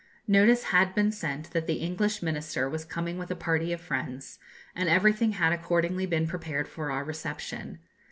[0.27, 4.39] Notice had been sent that the English Minister was coming with a party of friends,
[4.73, 7.77] and everything had accordingly been prepared for our reception.